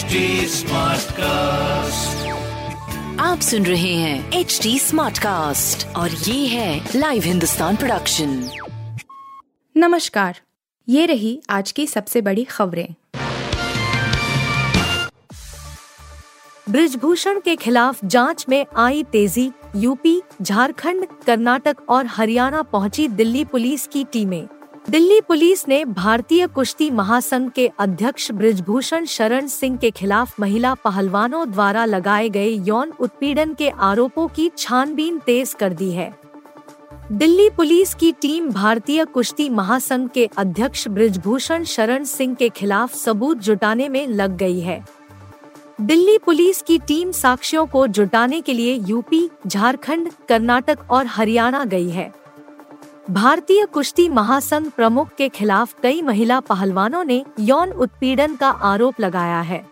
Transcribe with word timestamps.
HD 0.00 0.12
cast 1.12 2.28
आप 3.20 3.40
सुन 3.40 3.66
रहे 3.66 3.94
हैं 3.94 4.32
एच 4.32 4.60
डी 4.62 4.78
स्मार्ट 4.78 5.18
कास्ट 5.18 5.86
और 5.96 6.10
ये 6.10 6.46
है 6.46 6.88
लाइव 6.96 7.22
हिंदुस्तान 7.22 7.76
प्रोडक्शन 7.76 8.50
नमस्कार 9.76 10.40
ये 10.88 11.06
रही 11.06 11.42
आज 11.50 11.72
की 11.72 11.86
सबसे 11.86 12.20
बड़ी 12.20 12.44
खबरें। 12.44 12.94
ब्रिजभूषण 16.70 17.40
के 17.40 17.56
खिलाफ 17.56 18.04
जाँच 18.04 18.46
में 18.48 18.66
आई 18.76 19.02
तेज़ी 19.02 19.50
यूपी 19.76 20.22
झारखंड, 20.42 21.06
कर्नाटक 21.26 21.76
और 21.88 22.06
हरियाणा 22.06 22.62
पहुँची 22.62 23.08
दिल्ली 23.08 23.44
पुलिस 23.44 23.86
की 23.86 24.04
टीमें। 24.04 24.48
दिल्ली 24.84 25.20
पुलिस 25.20 25.66
ने 25.68 25.84
भारतीय 25.84 26.46
कुश्ती 26.46 26.90
महासंघ 26.90 27.50
के 27.50 27.66
अध्यक्ष 27.78 28.30
ब्रिजभूषण 28.32 29.04
शरण 29.04 29.46
सिंह 29.46 29.76
के 29.76 29.90
खिलाफ 29.90 30.40
महिला 30.40 30.72
पहलवानों 30.74 31.50
द्वारा 31.50 31.84
लगाए 31.84 32.28
गए 32.28 32.48
यौन 32.66 32.92
उत्पीड़न 33.00 33.54
के 33.54 33.68
आरोपों 33.68 34.26
की 34.28 34.50
छानबीन 34.58 35.18
तेज 35.18 35.54
कर 35.54 35.72
दी 35.72 35.90
है। 35.90 36.12
दिल्ली 37.12 37.48
पुलिस 37.50 37.94
की 37.94 38.12
टीम 38.12 38.50
भारतीय 38.50 39.04
कुश्ती 39.04 39.48
महासंघ 39.48 40.08
के 40.10 40.28
अध्यक्ष 40.36 40.86
ब्रिजभूषण 40.88 41.64
शरण 41.64 42.04
सिंह 42.04 42.34
के 42.34 42.48
खिलाफ 42.48 42.94
सबूत 42.94 43.38
जुटाने 43.38 43.88
में 43.88 44.06
लग 44.06 44.36
गई 44.36 44.60
है। 44.60 44.84
दिल्ली 45.80 46.18
पुलिस 46.18 46.62
की 46.62 46.78
टीम 46.78 47.12
साक्ष्यों 47.12 47.66
को 47.66 47.86
जुटाने 47.86 48.40
के 48.40 48.52
लिए 48.52 48.74
यूपी 48.86 49.28
झारखंड, 49.46 50.10
कर्नाटक 50.28 50.90
और 50.90 51.06
हरियाणा 51.06 51.64
गई 51.64 51.90
है। 51.90 52.12
भारतीय 53.10 53.64
कुश्ती 53.66 54.08
महासंघ 54.08 54.66
प्रमुख 54.70 55.08
के 55.18 55.28
खिलाफ 55.28 55.74
कई 55.82 56.02
महिला 56.02 56.38
पहलवानों 56.40 57.02
ने 57.04 57.22
यौन 57.40 57.70
उत्पीड़न 57.74 58.34
का 58.36 58.48
आरोप 58.48 59.00
लगाया 59.00 59.40
है। 59.40 59.62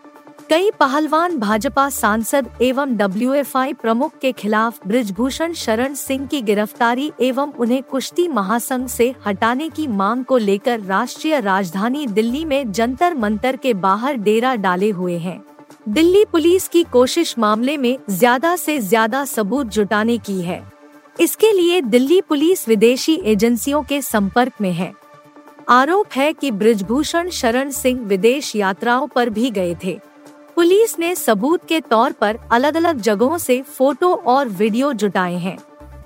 कई 0.49 0.71
पहलवान 0.79 1.37
भाजपा 1.39 1.87
सांसद 1.89 2.49
एवं 2.61 2.95
डब्ल्यूएफआई 2.97 3.73
प्रमुख 3.73 4.17
के 4.21 4.31
खिलाफ 4.31 4.87
ब्रिजभूषण 4.87 5.53
शरण 5.53 5.93
सिंह 5.93 6.25
की 6.27 6.41
गिरफ्तारी 6.41 7.11
एवं 7.19 7.51
उन्हें 7.53 7.81
कुश्ती 7.83 8.27
महासंघ 8.27 8.87
से 8.87 9.13
हटाने 9.25 9.69
की 9.69 9.85
मांग 9.89 10.23
को 10.25 10.37
लेकर 10.37 10.79
राष्ट्रीय 10.79 11.39
राजधानी 11.39 12.05
दिल्ली 12.07 12.43
में 12.45 12.71
जंतर 12.71 13.13
मंतर 13.15 13.55
के 13.55 13.73
बाहर 13.75 14.17
डेरा 14.17 14.53
डाले 14.57 14.89
हुए 14.89 15.17
हैं। 15.17 15.39
दिल्ली 15.89 16.25
पुलिस 16.25 16.67
की 16.67 16.83
कोशिश 16.91 17.37
मामले 17.39 17.77
में 17.77 17.97
ज़्यादा 18.09 18.55
से 18.55 18.77
ज़्यादा 18.79 19.23
सबूत 19.27 19.67
जुटाने 19.67 20.17
की 20.17 20.39
है। 20.41 20.61
इसके 21.19 21.51
लिए 21.51 21.81
दिल्ली 21.81 22.21
पुलिस 22.21 22.67
विदेशी 22.67 23.13
एजेंसियों 23.13 23.83
के 23.83 24.01
संपर्क 24.01 24.53
में 24.61 24.71
है। 24.73 24.93
आरोप 25.69 26.07
है 26.15 26.33
कि 26.33 26.51
ब्रिजभूषण 26.51 27.29
शरण 27.29 27.69
सिंह 27.69 27.99
विदेश 28.01 28.55
यात्राओं 28.55 29.07
पर 29.07 29.29
भी 29.29 29.49
गए 29.49 29.75
थे। 29.83 29.99
पुलिस 30.55 30.99
ने 30.99 31.15
सबूत 31.15 31.65
के 31.67 31.79
तौर 31.81 32.11
पर 32.11 32.39
अलग 32.51 32.75
अलग 32.75 32.99
जगहों 32.99 33.37
से 33.37 33.61
फ़ोटो 33.61 34.13
और 34.13 34.47
वीडियो 34.47 34.93
जुटाए 34.93 35.35
हैं। 35.35 35.57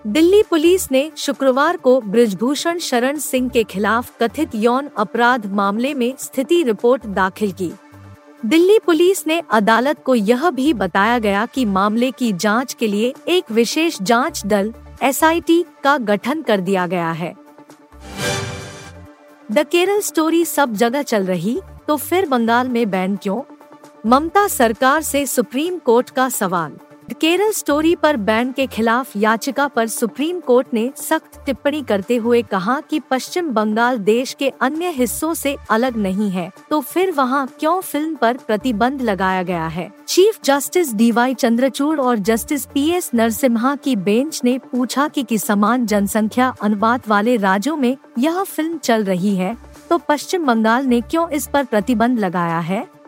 दिल्ली 0.08 0.44
पुलिस 0.44 0.92
ने 0.92 1.12
शुक्रवार 1.18 1.78
को 1.78 2.02
ब्रिजभूषण 2.02 2.80
शरण 2.80 3.18
सिंह 3.18 3.50
के 3.50 3.64
खिलाफ 3.64 4.12
कथित 4.20 4.56
यौन 4.56 4.90
अपराध 4.98 5.46
मामले 5.46 5.94
में 5.94 6.14
स्थिति 6.20 6.64
रिपोर्ट 6.64 7.06
दाखिल 7.06 7.52
की। 7.52 7.72
दिल्ली 8.46 8.80
पुलिस 8.80 9.28
ने 9.28 9.42
अदालत 9.52 10.04
को 10.04 10.16
यह 10.16 10.50
भी 10.50 10.74
बताया 10.74 11.20
गया 11.20 11.46
कि 11.46 11.66
मामले 11.66 12.12
की 12.12 12.34
जाँच 12.34 12.74
के 12.74 12.88
लिए 12.88 13.14
एक 13.28 13.52
विशेष 13.52 14.02
जाँच 14.02 14.46
दल 14.46 14.74
एसआईटी 15.04 15.64
का 15.84 15.98
गठन 15.98 16.42
कर 16.42 16.62
दिया 16.62 16.86
गया 16.88 17.12
है। 17.12 17.34
द 19.52 19.66
केरल 19.72 20.00
स्टोरी 20.00 20.44
सब 20.46 20.74
जगह 20.74 21.02
चल 21.02 21.26
रही 21.26 21.60
तो 21.88 21.98
फिर 21.98 22.26
बंगाल 22.26 22.70
में 22.70 22.90
बैन 22.90 23.16
क्यों? 23.16 23.42
ममता 24.06 24.48
सरकार 24.48 25.02
से 25.02 25.26
सुप्रीम 25.26 25.78
कोर्ट 25.80 26.10
का 26.10 26.30
सवाल। 26.30 26.78
केरल 27.12 27.52
स्टोरी 27.52 27.94
पर 27.96 28.18
बैन 28.18 28.52
के 28.52 28.66
खिलाफ 28.68 29.16
याचिका 29.18 29.68
पर 29.68 29.88
सुप्रीम 29.88 30.40
कोर्ट 30.40 30.68
ने 30.74 30.92
सख्त 30.98 31.40
टिप्पणी 31.46 31.82
करते 31.82 32.16
हुए 32.16 32.42
कहा 32.42 32.80
कि 32.80 33.00
पश्चिम 33.12 33.50
बंगाल 33.50 33.98
देश 34.00 34.34
के 34.34 34.50
अन्य 34.62 34.90
हिस्सों 34.90 35.34
से 35.34 35.56
अलग 35.70 35.98
नहीं 35.98 36.30
है 36.32 36.50
तो 36.70 36.80
फिर 36.82 37.12
वहाँ 37.12 37.46
क्यों 37.60 37.80
फ़िल्म 37.82 38.16
पर 38.16 38.38
प्रतिबंध 38.38 39.02
लगाया 39.02 39.44
गया 39.44 39.68
है? 39.68 39.92
चीफ 40.08 40.40
जस्टिस 40.44 40.94
डीवाई 40.94 41.34
चंद्रचूड़ 41.34 42.00
और 42.00 42.18
जस्टिस 42.20 42.66
पी 42.66 42.90
एस 42.90 43.12
नरसिम्हा 43.14 43.76
की 43.76 43.96
बेंच 43.96 44.42
ने 44.44 44.58
पूछा 44.72 45.08
कि, 45.08 45.24
कि 45.24 45.38
समान 45.38 45.86
जनसंख्या 45.86 46.54
अनुपात 46.62 47.08
वाले 47.08 47.38
राज्यों 47.38 47.76
में 47.78 47.96
यह 48.20 48.44
फ़िल्म 48.44 48.78
चल 48.78 49.04
रही 49.04 49.36
है 49.36 49.56
तो 49.90 49.98
पश्चिम 49.98 50.46
बंगाल 50.46 50.86
ने 50.86 51.02
क्यों 51.02 51.30
इस 51.30 51.48
पर 51.48 51.66
प्रतिबंध 51.66 52.20
लगाया 52.20 52.60
है? 52.60 53.03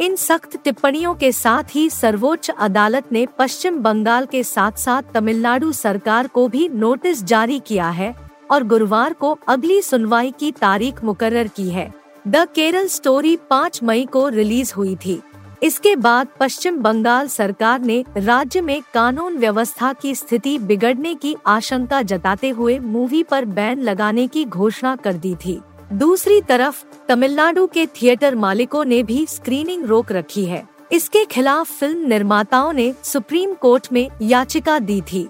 इन 0.00 0.14
सख्त 0.16 0.56
टिप्पणियों 0.64 1.14
के 1.14 1.30
साथ 1.32 1.74
ही 1.74 1.88
सर्वोच्च 1.90 2.50
अदालत 2.50 3.12
ने 3.12 3.26
पश्चिम 3.38 3.76
बंगाल 3.76 4.26
के 4.26 4.42
साथ 4.42 4.78
साथ 4.78 5.02
तमिलनाडु 5.14 5.72
सरकार 5.72 6.26
को 6.26 6.46
भी 6.48 6.68
नोटिस 6.68 7.22
जारी 7.24 7.60
किया 7.66 7.88
है 7.90 8.14
और 8.50 8.64
गुरुवार 8.64 9.12
को 9.12 9.38
अगली 9.48 9.80
सुनवाई 9.82 10.32
की 10.40 10.52
तारीख 10.52 11.04
मुकर्र 11.04 11.46
की 11.46 11.68
है। 11.70 11.92
द 12.28 12.46
केरल 12.54 12.86
स्टोरी 12.86 13.36
5 13.50 13.82
मई 13.82 14.06
को 14.06 14.28
रिलीज़ 14.28 14.72
हुई 14.74 14.96
थी। 14.96 15.20
इसके 15.62 15.96
बाद 15.96 16.28
पश्चिम 16.40 16.76
बंगाल 16.76 17.28
सरकार 17.28 17.80
ने 17.80 18.04
राज्य 18.16 18.60
में 18.60 18.80
कानून 18.94 19.36
व्यवस्था 19.36 19.92
की 19.92 20.14
स्थिति 20.14 20.58
बिगड़ने 20.58 21.14
की 21.14 21.36
आशंका 21.46 22.02
जताते 22.02 22.48
हुए 22.48 22.78
मूवी 22.78 23.22
पर 23.22 23.44
बैन 23.44 23.82
लगाने 23.82 24.26
की 24.26 24.44
घोषणा 24.44 24.96
कर 24.96 25.12
दी 25.12 25.34
थी। 25.34 25.60
दूसरी 25.90 26.40
तरफ़, 26.40 26.82
तमिलनाडु 27.08 27.66
के 27.66 27.84
थिएटर 27.86 28.34
मालिकों 28.34 28.84
ने 28.84 29.02
भी 29.02 29.24
स्क्रीनिंग 29.26 29.84
रोक 29.84 30.12
रखी 30.12 30.44
है। 30.44 30.62
इसके 30.92 31.24
खिलाफ 31.24 31.70
फ़िल्म 31.70 32.06
निर्माताओं 32.08 32.72
ने 32.72 32.92
सुप्रीम 33.04 33.54
कोर्ट 33.54 33.88
में 33.92 34.08
याचिका 34.22 34.78
दी 34.78 35.00
थी। 35.02 35.26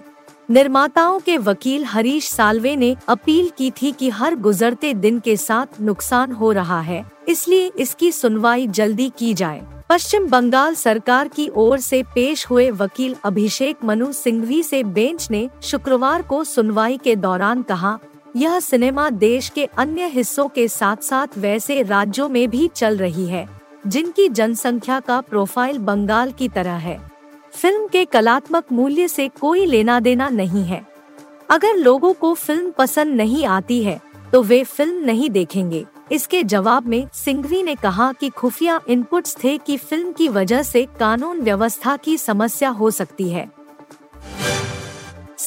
निर्माताओं 0.49 1.19
के 1.19 1.37
वकील 1.37 1.85
हरीश 1.85 2.29
सालवे 2.29 2.75
ने 2.75 2.95
अपील 3.07 3.49
की 3.57 3.71
थी 3.71 3.91
कि 3.91 4.09
हर 4.09 4.35
गुजरते 4.37 4.93
दिन 4.93 5.19
के 5.19 5.35
साथ 5.37 5.81
नुकसान 5.81 6.31
हो 6.31 6.51
रहा 6.51 6.79
है, 6.81 7.03
इसलिए 7.27 7.71
इसकी 7.77 8.11
सुनवाई 8.11 8.67
जल्दी 8.69 9.11
की 9.17 9.33
जाए। 9.33 9.61
पश्चिम 9.89 10.27
बंगाल 10.27 10.75
सरकार 10.75 11.27
की 11.27 11.49
ओर 11.55 11.79
से 11.79 12.03
पेश 12.15 12.49
हुए 12.49 12.69
वकील 12.71 13.15
अभिषेक 13.23 13.83
मनु 13.83 14.11
सिंघवी 14.11 14.61
से 14.63 14.83
बेंच 14.83 15.29
ने 15.31 15.47
शुक्रवार 15.61 16.21
को 16.21 16.43
सुनवाई 16.43 16.97
के 16.97 17.15
दौरान 17.15 17.61
कहा 17.63 17.97
यह 18.35 18.59
सिनेमा 18.59 19.09
देश 19.09 19.47
के 19.49 19.63
अन्य 19.77 20.05
हिस्सों 20.07 20.47
के 20.49 20.67
साथ 20.67 21.03
साथ 21.03 21.37
वैसे 21.37 21.81
राज्यों 21.83 22.27
में 22.29 22.49
भी 22.49 22.67
चल 22.67 22.97
रही 22.97 23.25
है, 23.25 23.47
जिनकी 23.87 24.27
जनसंख्या 24.29 24.99
का 24.99 25.19
प्रोफ़ाइल 25.21 25.77
बंगाल 25.79 26.31
की 26.31 26.47
तरह 26.49 26.75
है। 26.77 26.99
फ़िल्म 27.53 27.87
के 27.87 28.05
कलात्मक 28.05 28.71
मूल्य 28.71 29.07
से 29.07 29.27
कोई 29.41 29.65
लेना 29.65 29.99
देना 29.99 30.29
नहीं 30.29 30.63
है। 30.63 30.85
अगर 31.49 31.75
लोगों 31.75 32.13
को 32.13 32.33
फ़िल्म 32.33 32.71
पसंद 32.71 33.15
नहीं 33.15 33.45
आती 33.47 33.83
है 33.83 33.99
तो 34.33 34.41
वे 34.41 34.63
फ़िल्म 34.63 35.05
नहीं 35.05 35.29
देखेंगे। 35.29 35.85
इसके 36.11 36.43
जवाब 36.43 36.87
में 36.87 37.07
सिंघवी 37.13 37.61
ने 37.63 37.75
कहा 37.75 38.11
कि 38.13 38.29
खुफिया 38.29 38.79
इनपुट्स 38.89 39.35
थे 39.43 39.57
कि 39.57 39.77
फ़िल्म 39.77 40.11
की 40.11 40.27
वजह 40.29 40.63
से 40.63 40.85
कानून 40.99 41.41
व्यवस्था 41.41 41.95
की 41.97 42.17
समस्या 42.17 42.69
हो 42.69 42.91
सकती 42.91 43.29
है। 43.29 43.49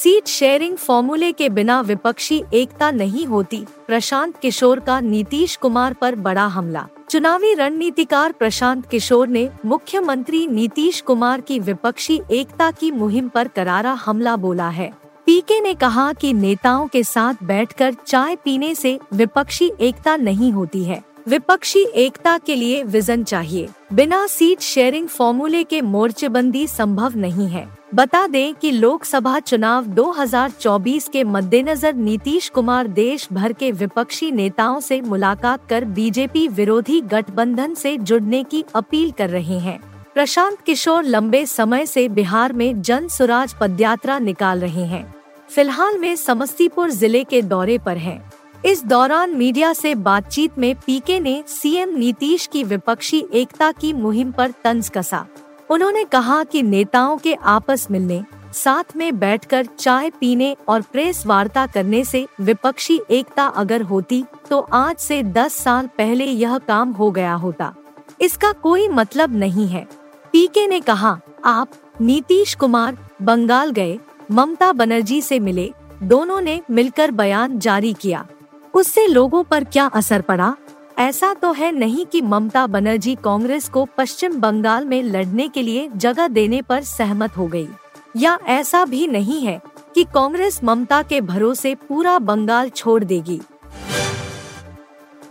सीट 0.04 0.26
शेयरिंग 0.26 0.76
फॉर्मूले 0.76 1.32
के 1.32 1.48
बिना 1.48 1.80
विपक्षी 1.80 2.44
एकता 2.54 2.90
नहीं 2.90 3.26
होती। 3.26 3.64
प्रशांत 3.86 4.36
किशोर 4.36 4.80
का 4.80 5.00
नीतीश 5.00 5.56
कुमार 5.56 5.92
पर 5.92 6.14
बड़ा 6.14 6.46
हमला। 6.46 6.86
चुनावी 7.10 7.54
रणनीतिकार 7.54 8.32
प्रशांत 8.32 8.86
किशोर 8.86 9.28
ने 9.28 9.50
मुख्यमंत्री 9.66 10.46
नीतीश 10.46 11.00
कुमार 11.00 11.40
की 11.40 11.58
विपक्षी 11.58 12.20
एकता 12.30 12.70
की 12.70 12.90
मुहिम 12.90 13.28
पर 13.28 13.48
करारा 13.48 13.92
हमला 13.92 14.36
बोला 14.36 14.68
है। 14.68 14.92
पीके 15.26 15.60
ने 15.60 15.74
कहा 15.74 16.12
कि 16.12 16.32
नेताओं 16.32 16.86
के 16.86 17.04
साथ 17.04 17.34
बैठकर 17.42 17.94
चाय 18.06 18.36
पीने 18.36 18.74
से 18.74 18.98
विपक्षी 19.12 19.72
एकता 19.80 20.16
नहीं 20.16 20.52
होती 20.52 20.84
है। 20.84 21.02
विपक्षी 21.28 21.80
एकता 21.80 22.38
के 22.38 22.54
लिए 22.54 22.82
विजन 22.82 23.24
चाहिए। 23.24 23.68
बिना 23.94 24.26
सीट 24.26 24.60
शेयरिंग 24.60 25.08
फॉर्मूले 25.08 25.62
के 25.64 25.80
मोर्चेबंदी 25.80 26.66
संभव 26.66 27.16
नहीं 27.16 27.46
है। 27.48 27.66
बता 27.94 28.26
दें 28.26 28.54
कि 28.54 28.70
लोकसभा 28.70 29.38
चुनाव 29.40 29.84
2024 29.86 31.08
के 31.08 31.22
मद्देनजर 31.24 31.94
नीतीश 31.94 32.48
कुमार 32.48 32.86
देश 32.86 33.28
भर 33.32 33.52
के 33.52 33.70
विपक्षी 33.72 34.30
नेताओं 34.30 34.80
से 34.80 35.00
मुलाकात 35.00 35.68
कर 35.68 35.84
बीजेपी 35.84 36.46
विरोधी 36.48 37.00
गठबंधन 37.00 37.74
से 37.74 37.96
जुड़ने 37.96 38.42
की 38.44 38.64
अपील 38.74 39.10
कर 39.10 39.30
रहे 39.30 39.58
हैं। 39.58 39.78
प्रशांत 40.14 40.60
किशोर 40.60 41.04
लंबे 41.04 41.46
समय 41.46 41.86
से 41.86 42.08
बिहार 42.08 42.52
में 42.52 42.82
जन 42.82 43.08
सुराज 43.08 43.54
पदयात्रा 43.54 44.18
निकाल 44.18 44.60
रहे 44.60 44.84
हैं। 44.84 45.14
फ़िलहाल 45.48 45.98
में 45.98 46.14
समस्तीपुर 46.16 46.90
ज़िले 46.90 47.24
के 47.24 47.42
दौरे 47.42 47.78
पर 47.78 47.96
हैं। 47.96 48.22
इस 48.64 48.84
दौरान 48.84 49.34
मीडिया 49.36 49.72
से 49.72 49.94
बातचीत 49.94 50.58
में 50.58 50.74
पीके 50.76 51.18
ने 51.20 51.42
सीएम 51.46 51.88
नीतीश 51.96 52.46
की 52.46 52.62
विपक्षी 52.64 53.22
एकता 53.32 53.70
की 53.72 53.92
मुहिम 53.92 54.30
पर 54.32 54.50
तंज 54.64 54.88
कसा। 54.88 55.24
उन्होंने 55.70 56.04
कहा 56.04 56.42
कि 56.44 56.62
नेताओं 56.62 57.16
के 57.16 57.34
आपस 57.34 57.86
मिलने, 57.90 58.22
साथ 58.54 58.96
में 58.96 59.18
बैठकर 59.18 59.66
चाय 59.78 60.10
पीने 60.10 60.56
और 60.68 60.82
प्रेस 60.82 61.24
वार्ता 61.26 61.66
करने 61.66 62.04
से 62.04 62.26
विपक्षी 62.40 63.00
एकता 63.10 63.46
अगर 63.46 63.82
होती 63.82 64.24
तो 64.50 64.60
आज 64.72 64.96
से 64.96 65.22
10 65.22 65.54
साल 65.54 65.86
पहले 65.98 66.24
यह 66.24 66.58
काम 66.58 66.92
हो 66.92 67.10
गया 67.10 67.34
होता। 67.34 67.74
इसका 68.20 68.52
कोई 68.52 68.88
मतलब 68.88 69.36
नहीं 69.36 69.68
है। 69.68 69.86
पीके 70.32 70.66
ने 70.66 70.80
कहा, 70.80 71.18
आप, 71.44 71.68
नीतीश 72.00 72.54
कुमार, 72.54 72.98
बंगाल 73.22 73.70
गए, 73.70 73.98
ममता 74.30 74.72
बनर्जी 74.72 75.20
से 75.22 75.38
मिले, 75.40 75.72
दोनों 76.02 76.40
ने 76.40 76.60
मिलकर 76.70 77.10
बयान 77.10 77.58
जारी 77.58 77.92
किया। 77.92 78.26
उससे 78.74 79.06
लोगों 79.06 79.44
पर 79.44 79.64
क्या 79.64 79.86
असर 79.86 80.20
पड़ा? 80.20 80.54
ऐसा 80.98 81.34
तो 81.34 81.52
है 81.52 81.72
नहीं 81.72 82.06
कि 82.06 82.20
ममता 82.20 82.66
बनर्जी 82.66 83.14
कांग्रेस 83.14 83.68
को 83.68 83.88
पश्चिम 83.98 84.40
बंगाल 84.40 84.84
में 84.84 85.02
लड़ने 85.02 85.48
के 85.48 85.62
लिए 85.62 85.88
जगह 85.96 86.28
देने 86.28 86.62
पर 86.62 86.82
सहमत 86.82 87.36
हो 87.36 87.46
गई। 87.46 87.68
या 88.16 88.38
ऐसा 88.46 88.84
भी 88.84 89.06
नहीं 89.06 89.40
है 89.40 89.60
कि 89.94 90.04
कांग्रेस 90.04 90.60
ममता 90.64 91.02
के 91.02 91.20
भरोसे 91.20 91.74
पूरा 91.74 92.18
बंगाल 92.18 92.68
छोड़ 92.68 93.04
देगी। 93.04 93.40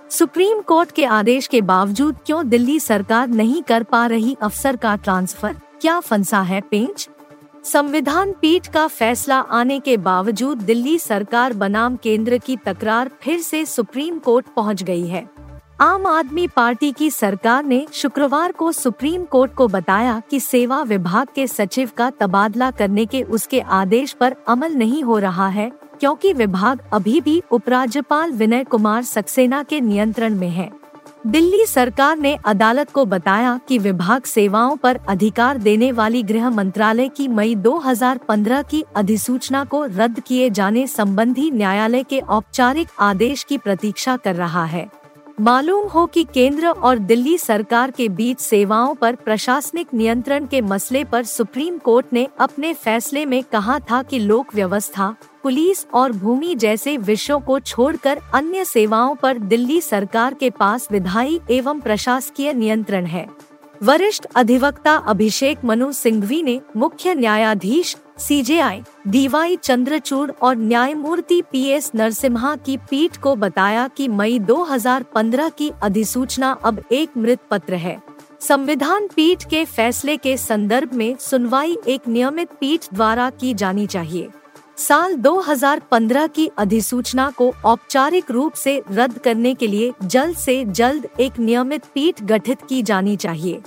सुप्रीम 0.09 0.61
कोर्ट 0.61 0.91
के 0.91 1.05
आदेश 1.05 1.47
के 1.47 1.61
बावजूद 1.61 2.17
क्यों 2.25 2.49
दिल्ली 2.49 2.79
सरकार 2.79 3.27
नहीं 3.27 3.63
कर 3.63 3.83
पा 3.83 4.05
रही 4.05 4.37
अफसर 4.41 4.75
का 4.75 4.95
ट्रांसफ़र? 4.95 5.55
क्या 5.81 5.99
फंसा 5.99 6.41
है 6.41 6.61
पेंच? 6.61 7.09
संविधान 7.65 8.31
पीठ 8.41 8.67
का 8.67 8.85
फैसला 8.87 9.37
आने 9.51 9.79
के 9.79 9.95
बावजूद 9.97 10.61
दिल्ली 10.61 10.97
सरकार 10.99 11.53
बनाम 11.53 11.95
केंद्र 11.95 12.37
की 12.37 12.57
तकरार 12.57 13.09
फिर 13.21 13.39
से 13.39 13.63
सुप्रीम 13.65 14.17
कोर्ट 14.19 14.45
पहुँच 14.55 14.83
गई 14.83 15.05
है। 15.07 15.23
आम 15.81 16.05
आदमी 16.07 16.47
पार्टी 16.47 16.91
की 16.91 17.09
सरकार 17.09 17.63
ने 17.65 17.85
शुक्रवार 17.93 18.51
को 18.51 18.71
सुप्रीम 18.71 19.23
कोर्ट 19.25 19.53
को 19.53 19.67
बताया 19.67 20.21
कि 20.31 20.39
सेवा 20.39 20.81
विभाग 20.81 21.27
के 21.35 21.47
सचिव 21.47 21.91
का 21.97 22.09
तबादला 22.09 22.71
करने 22.71 23.05
के 23.05 23.23
उसके 23.23 23.59
आदेश 23.61 24.13
पर 24.13 24.35
अमल 24.47 24.73
नहीं 24.73 25.03
हो 25.03 25.17
रहा 25.19 25.47
है, 25.47 25.71
क्योंकि 25.99 26.33
विभाग 26.33 26.83
अभी 26.93 27.19
भी 27.21 27.41
उपराज्यपाल 27.51 28.31
विनय 28.31 28.63
कुमार 28.63 29.03
सक्सेना 29.05 29.63
के 29.63 29.81
नियंत्रण 29.81 30.35
में 30.35 30.49
है। 30.49 30.71
दिल्ली 31.27 31.65
सरकार 31.65 32.17
ने 32.17 32.37
अदालत 32.45 32.89
को 32.91 33.05
बताया 33.05 33.59
कि 33.67 33.77
विभाग 33.77 34.23
सेवाओं 34.23 34.75
पर 34.77 34.99
अधिकार 35.09 35.57
देने 35.57 35.91
वाली 35.91 36.23
गृह 36.23 36.49
मंत्रालय 36.49 37.07
की 37.07 37.27
मई 37.27 37.55
2015 37.55 38.63
की 38.69 38.83
अधिसूचना 38.95 39.63
को 39.63 39.83
रद्द 39.85 40.19
किए 40.19 40.49
जाने 40.49 40.87
संबंधी 40.87 41.51
न्यायालय 41.51 42.03
के 42.03 42.19
औपचारिक 42.19 42.87
आदेश 42.99 43.43
की 43.43 43.57
प्रतीक्षा 43.57 44.17
कर 44.17 44.35
रहा 44.35 44.65
है। 44.65 45.02
मालूम 45.41 45.87
हो 45.87 46.05
कि 46.05 46.23
केंद्र 46.23 46.67
और 46.67 46.97
दिल्ली 46.97 47.37
सरकार 47.37 47.91
के 47.91 48.09
बीच 48.09 48.39
सेवाओं 48.39 48.95
पर 48.95 49.15
प्रशासनिक 49.15 49.93
नियंत्रण 49.93 50.45
के 50.45 50.61
मसले 50.61 51.03
पर 51.03 51.23
सुप्रीम 51.23 51.77
कोर्ट 51.77 52.05
ने 52.13 52.27
अपने 52.39 52.73
फैसले 52.73 53.25
में 53.25 53.43
कहा 53.43 53.79
था 53.79 54.03
कि 54.03 54.19
लोक 54.19 54.55
व्यवस्था, 54.55 55.15
पुलिस 55.43 55.85
और 55.93 56.11
भूमि 56.11 56.55
जैसे 56.55 56.97
विषयों 56.97 57.39
को 57.39 57.59
छोड़कर 57.59 58.19
अन्य 58.33 58.65
सेवाओं 58.65 59.15
पर 59.15 59.37
दिल्ली 59.37 59.81
सरकार 59.81 60.33
के 60.33 60.49
पास 60.49 60.87
विधायी 60.91 61.39
एवं 61.51 61.79
प्रशासकीय 61.79 62.53
नियंत्रण 62.53 63.05
है। 63.05 63.27
वरिष्ठ 63.83 64.25
अधिवक्ता 64.35 64.95
अभिषेक 64.95 65.65
मनु 65.65 65.91
सिंघवी 65.91 66.43
ने 66.43 66.61
मुख्य 66.77 67.15
न्यायाधीश 67.15 67.95
सीजेआई 68.17 68.81
डीवाई 69.07 69.55
चंद्रचूड़ 69.55 70.31
और 70.41 70.55
न्यायमूर्ति 70.55 71.41
पी 71.51 71.65
एस 71.65 71.91
नरसिम्हा 71.95 72.55
की 72.55 72.77
पीठ 72.77 73.17
को 73.17 73.35
बताया 73.35 73.87
कि 73.87 74.07
मई 74.07 74.39
2015 74.39 75.49
की 75.49 75.71
अधिसूचना 75.83 76.51
अब 76.63 76.83
एक 76.91 77.09
मृत 77.17 77.39
पत्र 77.51 77.73
है। 77.73 78.01
संविधान 78.39 79.07
पीठ 79.15 79.49
के 79.49 79.65
फैसले 79.65 80.17
के 80.17 80.37
संदर्भ 80.37 80.93
में 80.93 81.15
सुनवाई 81.19 81.77
एक 81.87 82.07
नियमित 82.07 82.49
पीठ 82.59 82.85
द्वारा 82.93 83.29
की 83.29 83.53
जानी 83.53 83.87
चाहिए। 83.87 84.29
साल 84.77 85.15
2015 85.15 86.27
की 86.27 86.49
अधिसूचना 86.57 87.29
को 87.29 87.53
औपचारिक 87.65 88.31
रूप 88.31 88.53
से 88.53 88.81
रद्द 88.91 89.17
करने 89.17 89.53
के 89.53 89.67
लिए 89.67 89.93
जल्द 90.03 90.37
से 90.37 90.65
जल्द 90.65 91.07
एक 91.19 91.39
नियमित 91.39 91.85
पीठ 91.93 92.23
गठित 92.23 92.57
की 92.69 92.83
जानी 92.83 93.15
चाहिए। 93.17 93.61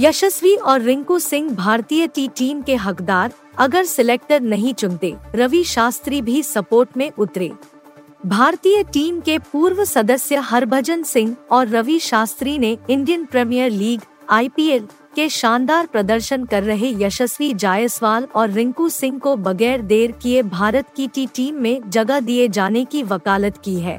यशस्वी 0.00 0.54
और 0.56 0.80
रिंकू 0.80 1.18
सिंह 1.18 1.50
भारतीय 1.50 2.06
टी 2.06 2.26
टीम 2.28 2.62
के 2.62 2.74
हकदार, 2.74 3.32
अगर 3.58 3.84
सिलेक्टर 3.84 4.40
नहीं 4.40 4.72
चुनते, 4.74 5.14
रवि 5.34 5.62
शास्त्री 5.64 6.20
भी 6.22 6.42
सपोर्ट 6.42 6.96
में 6.96 7.10
उतरे। 7.18 7.50
भारतीय 8.26 8.82
टीम 8.84 9.20
के 9.20 9.38
पूर्व 9.52 9.84
सदस्य 9.84 10.36
हरभजन 10.36 11.02
सिंह 11.02 11.36
और 11.50 11.68
रवि 11.68 11.98
शास्त्री 11.98 12.58
ने 12.58 12.76
इंडियन 12.90 13.24
प्रीमियर 13.24 13.70
लीग, 13.70 14.00
आईपीएल 14.30 14.86
के 15.14 15.28
शानदार 15.28 15.86
प्रदर्शन 15.86 16.44
कर 16.44 16.62
रहे 16.62 16.92
यशस्वी 16.96 17.52
जायसवाल 17.54 18.26
और 18.34 18.50
रिंकू 18.50 18.88
सिंह 18.88 19.18
को 19.18 19.36
बगैर 19.36 19.82
देर 19.82 20.12
किए 20.12 20.42
भारत 20.42 20.86
की 20.96 21.06
टी 21.08 21.26
टीम 21.26 21.54
में 21.54 21.90
जगह 21.90 22.20
दिए 22.20 22.48
जाने 22.48 22.84
की 22.84 23.02
वकालत 23.02 23.58
की 23.64 23.74
है। 23.74 23.98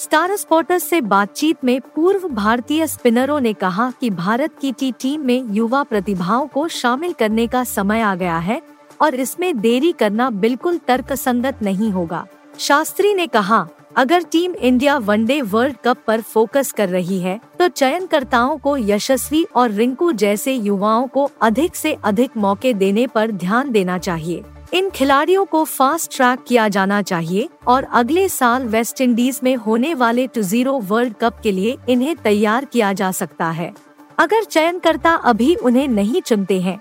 स्टार 0.00 0.34
स्पोर्टस 0.36 0.84
से 0.84 1.00
बातचीत 1.00 1.64
में 1.64 1.80
पूर्व 1.94 2.26
भारतीय 2.28 2.86
स्पिनरों 2.86 3.38
ने 3.40 3.52
कहा 3.52 3.90
कि 4.00 4.08
भारत 4.10 4.52
की 4.60 4.70
टी 4.72 4.90
टीम 4.92 5.24
में 5.26 5.52
युवा 5.54 5.82
प्रतिभाओं 5.82 6.46
को 6.46 6.66
शामिल 6.68 7.12
करने 7.12 7.46
का 7.46 7.62
समय 7.64 8.00
आ 8.00 8.14
गया 8.14 8.38
है 8.38 8.60
और 9.00 9.14
इसमें 9.14 9.60
देरी 9.60 9.90
करना 9.92 10.28
बिल्कुल 10.30 10.78
तर्कसंगत 10.88 11.58
नहीं 11.62 11.90
होगा। 11.90 12.24
शास्त्री 12.58 13.12
ने 13.14 13.26
कहा, 13.26 13.66
अगर 13.96 14.22
team 14.22 14.54
India 14.54 14.96
one day 14.98 15.40
world 15.42 15.76
cup 15.84 15.98
पर 16.06 16.20
फोकस 16.22 16.72
कर 16.72 16.88
रही 16.88 17.18
है 17.20 17.38
तो 17.58 17.68
चयनकर्ताओं 17.68 18.56
को 18.58 18.76
यशस्वी 18.78 19.44
और 19.56 19.70
रिंकू 19.70 20.10
जैसे 20.14 20.54
युवाओं 20.54 21.06
को 21.08 21.30
अधिक 21.42 21.76
से 21.76 21.96
अधिक 22.04 22.36
मौके 22.36 22.74
देने 22.74 23.06
पर 23.06 23.30
ध्यान 23.32 23.70
देना 23.72 23.98
चाहिए। 23.98 24.42
इन 24.72 24.88
खिलाड़ियों 24.90 25.44
को 25.44 25.62
फास्ट 25.64 26.16
ट्रैक 26.16 26.42
किया 26.48 26.66
जाना 26.68 27.00
चाहिए 27.02 27.48
और 27.68 27.84
अगले 27.92 28.28
साल 28.28 28.64
वेस्ट 28.64 29.00
इंडीज 29.00 29.40
में 29.44 29.54
होने 29.56 29.92
वाले 29.94 30.26
टू 30.26 30.42
ज़ीरो 30.42 30.78
वर्ल्ड 30.80 31.14
कप 31.20 31.40
के 31.42 31.52
लिए 31.52 31.76
इन्हें 31.88 32.14
तैयार 32.16 32.64
किया 32.64 32.92
जा 32.92 33.10
सकता 33.12 33.50
है। 33.50 33.72
अगर 34.18 34.44
चयनकर्ता 34.44 35.14
अभी 35.24 35.54
उन्हें 35.54 35.88
नहीं 35.88 36.20
चुनते 36.22 36.60
हैं 36.60 36.78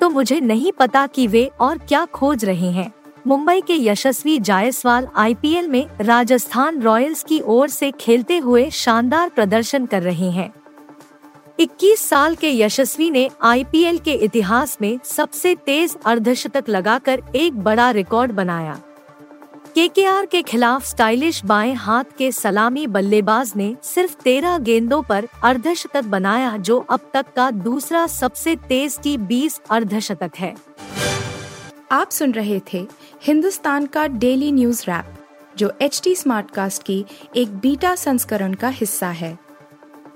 तो 0.00 0.10
मुझे 0.10 0.40
नहीं 0.40 0.72
पता 0.72 1.06
कि 1.06 1.26
वे 1.26 1.50
और 1.60 1.78
क्या 1.78 2.04
खोज 2.04 2.44
रहे 2.44 2.70
हैं। 2.70 2.90
मुंबई 3.26 3.60
के 3.60 3.74
यशस्वी 3.84 4.38
जायसवाल 4.40 5.08
आईपीएल 5.16 5.68
में 5.68 5.86
राजस्थान 6.00 6.80
रॉयल्स 6.82 7.22
की 7.22 7.40
ओर 7.46 7.68
से 7.68 7.90
खेलते 7.90 8.38
हुए 8.38 8.68
शानदार 8.70 9.28
प्रदर्शन 9.28 9.86
कर 9.86 10.02
रहे 10.02 10.30
हैं। 10.30 10.52
21 11.60 12.08
साल 12.08 12.34
के 12.34 12.58
यशस्वी 12.58 13.10
ने 13.10 13.30
आईपीएल 13.42 13.98
के 13.98 14.12
इतिहास 14.12 14.78
में 14.80 14.98
सबसे 15.04 15.54
तेज 15.54 15.96
अर्धशतक 16.06 16.64
लगाकर 16.68 17.22
एक 17.36 17.58
बड़ा 17.58 17.90
रिकॉर्ड 17.90 18.32
बनाया। 18.32 18.80
केकेआर 19.74 20.26
के 20.26 20.42
खिलाफ 20.42 20.84
स्टाइलिश 20.84 21.44
बाएँ 21.44 21.74
हाथ 21.74 22.04
के 22.18 22.32
सलामी 22.32 22.86
बल्लेबाज 22.86 23.52
ने 23.56 23.76
सिर्फ़ 23.82 24.14
तेरह 24.14 24.58
गेंदों 24.58 25.02
पर 25.02 25.28
अर्धशतक 25.44 26.04
बनाया, 26.04 26.56
जो 26.56 26.78
अब 26.78 27.10
तक 27.14 27.26
का 27.36 27.50
दूसरा 27.50 28.06
सबसे 28.06 28.56
तेज 28.56 28.98
टी 29.02 29.16
बीस 29.16 29.60
अर्धशतक 29.70 30.32
है। 30.36 30.54
आप 31.92 32.10
सुन 32.10 32.32
रहे 32.32 32.60
थे 32.72 32.86
हिंदुस्तान 33.22 33.86
का 33.86 34.06
डेली 34.06 34.52
न्यूज़ 34.52 34.82
रैप, 34.82 35.14
जो 35.58 35.72
एच 35.82 36.00
टी 36.04 36.14
स्मार्ट 36.14 36.50
कास्ट 36.50 36.82
की 36.82 37.04
एक 37.36 37.56
बीटा 37.58 37.94
संस्करण 37.94 38.54
का 38.54 38.68
हिस्सा 38.68 39.08
है। 39.08 39.49